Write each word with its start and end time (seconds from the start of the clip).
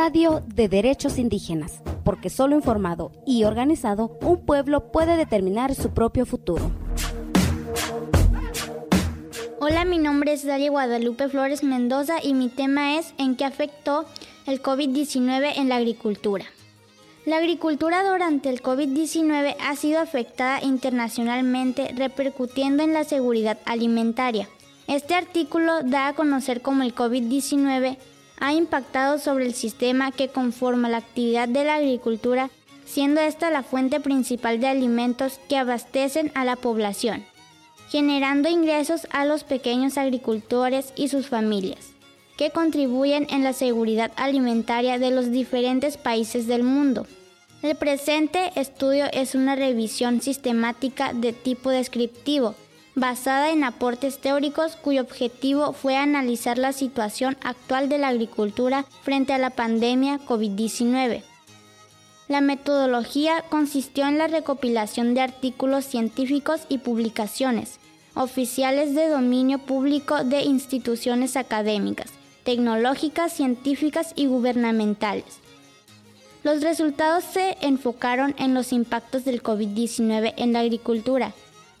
Radio 0.00 0.44
de 0.46 0.68
Derechos 0.68 1.18
Indígenas, 1.18 1.82
porque 2.04 2.30
solo 2.30 2.54
informado 2.54 3.10
y 3.26 3.42
organizado 3.42 4.16
un 4.20 4.46
pueblo 4.46 4.92
puede 4.92 5.16
determinar 5.16 5.74
su 5.74 5.90
propio 5.90 6.24
futuro. 6.24 6.70
Hola, 9.58 9.84
mi 9.84 9.98
nombre 9.98 10.34
es 10.34 10.46
Dalia 10.46 10.70
Guadalupe 10.70 11.28
Flores 11.28 11.64
Mendoza 11.64 12.18
y 12.22 12.34
mi 12.34 12.48
tema 12.48 12.96
es 12.96 13.12
¿En 13.18 13.34
qué 13.34 13.44
afectó 13.44 14.04
el 14.46 14.62
COVID-19 14.62 15.54
en 15.56 15.68
la 15.68 15.74
agricultura? 15.74 16.44
La 17.26 17.38
agricultura 17.38 18.08
durante 18.08 18.50
el 18.50 18.62
COVID-19 18.62 19.56
ha 19.60 19.74
sido 19.74 19.98
afectada 19.98 20.62
internacionalmente 20.62 21.92
repercutiendo 21.96 22.84
en 22.84 22.92
la 22.92 23.02
seguridad 23.02 23.58
alimentaria. 23.64 24.48
Este 24.86 25.16
artículo 25.16 25.82
da 25.82 26.06
a 26.06 26.14
conocer 26.14 26.62
cómo 26.62 26.84
el 26.84 26.94
COVID-19 26.94 27.96
ha 28.40 28.52
impactado 28.52 29.18
sobre 29.18 29.46
el 29.46 29.54
sistema 29.54 30.12
que 30.12 30.28
conforma 30.28 30.88
la 30.88 30.98
actividad 30.98 31.48
de 31.48 31.64
la 31.64 31.76
agricultura, 31.76 32.50
siendo 32.84 33.20
esta 33.20 33.50
la 33.50 33.62
fuente 33.62 34.00
principal 34.00 34.60
de 34.60 34.68
alimentos 34.68 35.40
que 35.48 35.56
abastecen 35.56 36.32
a 36.34 36.44
la 36.44 36.56
población, 36.56 37.24
generando 37.90 38.48
ingresos 38.48 39.06
a 39.10 39.24
los 39.24 39.44
pequeños 39.44 39.98
agricultores 39.98 40.92
y 40.96 41.08
sus 41.08 41.28
familias, 41.28 41.90
que 42.36 42.50
contribuyen 42.50 43.26
en 43.30 43.44
la 43.44 43.52
seguridad 43.52 44.12
alimentaria 44.16 44.98
de 44.98 45.10
los 45.10 45.30
diferentes 45.30 45.96
países 45.96 46.46
del 46.46 46.62
mundo. 46.62 47.06
El 47.60 47.74
presente 47.74 48.52
estudio 48.54 49.06
es 49.12 49.34
una 49.34 49.56
revisión 49.56 50.22
sistemática 50.22 51.12
de 51.12 51.32
tipo 51.32 51.70
descriptivo, 51.70 52.54
basada 53.00 53.50
en 53.50 53.64
aportes 53.64 54.18
teóricos 54.18 54.76
cuyo 54.76 55.02
objetivo 55.02 55.72
fue 55.72 55.96
analizar 55.96 56.58
la 56.58 56.72
situación 56.72 57.36
actual 57.42 57.88
de 57.88 57.98
la 57.98 58.08
agricultura 58.08 58.84
frente 59.02 59.32
a 59.32 59.38
la 59.38 59.50
pandemia 59.50 60.20
COVID-19. 60.26 61.22
La 62.28 62.40
metodología 62.40 63.42
consistió 63.48 64.06
en 64.06 64.18
la 64.18 64.26
recopilación 64.26 65.14
de 65.14 65.22
artículos 65.22 65.84
científicos 65.84 66.62
y 66.68 66.78
publicaciones 66.78 67.78
oficiales 68.14 68.94
de 68.94 69.08
dominio 69.08 69.58
público 69.58 70.24
de 70.24 70.42
instituciones 70.42 71.36
académicas, 71.36 72.10
tecnológicas, 72.44 73.32
científicas 73.32 74.12
y 74.16 74.26
gubernamentales 74.26 75.40
los 76.44 76.62
resultados 76.62 77.24
se 77.24 77.56
enfocaron 77.60 78.34
en 78.38 78.54
los 78.54 78.72
impactos 78.72 79.24
del 79.24 79.42
COVID-19 79.42 80.34
en 80.36 80.52
la 80.52 80.60
agricultura, 80.60 81.34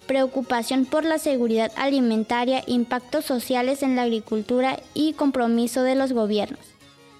preocupación 0.08 0.86
por 0.86 1.04
la 1.04 1.18
seguridad 1.18 1.70
alimentaria, 1.76 2.64
impactos 2.66 3.24
sociales 3.24 3.84
en 3.84 3.94
la 3.94 4.02
agricultura 4.02 4.80
y 4.94 5.12
compromiso 5.12 5.84
de 5.84 5.94
los 5.94 6.12
gobiernos. 6.12 6.58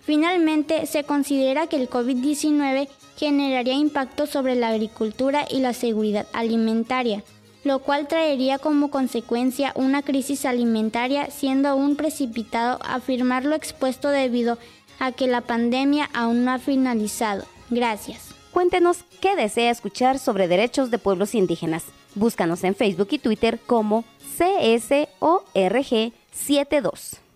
Finalmente, 0.03 0.87
se 0.87 1.05
considera 1.05 1.69
que 1.69 1.77
el 1.77 1.89
COVID-19 1.89 2.89
generaría 3.17 3.75
impactos 3.75 4.31
sobre 4.31 4.57
la 4.57 4.69
agricultura 4.69 5.45
y 5.49 5.61
la 5.61 5.75
seguridad 5.75 6.27
alimentaria, 6.33 7.23
lo 7.63 7.81
cual 7.81 8.09
traería 8.09 8.59
como 8.59 8.91
consecuencia 8.91 9.73
una 9.75 10.03
crisis 10.03 10.47
alimentaria, 10.47 11.31
siendo 11.31 11.69
aún 11.69 11.95
precipitado 11.95 12.79
afirmar 12.83 13.45
lo 13.45 13.55
expuesto 13.55 14.09
debido 14.09 14.59
a 14.99 15.13
que 15.13 15.27
la 15.27 15.43
pandemia 15.43 16.09
aún 16.15 16.45
no 16.45 16.53
ha 16.53 16.59
finalizado. 16.59 17.45
Gracias. 17.69 18.35
Cuéntenos 18.51 19.05
qué 19.21 19.37
desea 19.37 19.71
escuchar 19.71 20.19
sobre 20.19 20.49
derechos 20.49 20.91
de 20.91 20.99
pueblos 20.99 21.35
indígenas. 21.35 21.85
Búscanos 22.15 22.65
en 22.65 22.75
Facebook 22.75 23.09
y 23.11 23.19
Twitter 23.19 23.61
como 23.67 24.05
CSORG72. 24.39 27.28